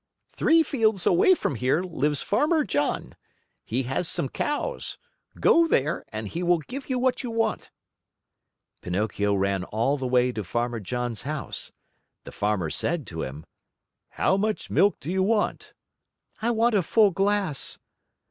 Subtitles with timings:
[0.31, 3.15] "Three fields away from here lives Farmer John.
[3.63, 4.97] He has some cows.
[5.39, 7.69] Go there and he will give you what you want."
[8.81, 11.71] Pinocchio ran all the way to Farmer John's house.
[12.23, 13.45] The Farmer said to him:
[14.09, 15.71] "How much milk do you want?"
[16.41, 17.77] "I want a full glass."